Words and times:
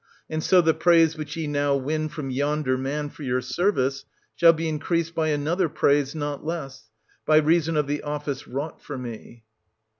And 0.31 0.41
so 0.41 0.61
the 0.61 0.73
praise 0.73 1.15
which 1.15 1.37
ye 1.37 1.45
now 1.45 1.75
win 1.75 2.09
from 2.09 2.31
yonder 2.31 2.75
man, 2.75 3.07
for 3.11 3.21
your 3.21 3.39
service, 3.39 4.03
shall 4.35 4.51
be 4.51 4.67
increased 4.67 5.13
by 5.13 5.27
another 5.27 5.69
praise 5.69 6.15
not 6.15 6.43
less, 6.43 6.89
by 7.23 7.37
reason 7.37 7.77
of 7.77 7.85
the 7.85 8.01
office 8.01 8.47
wrought 8.47 8.81
for 8.81 8.97
me. 8.97 9.43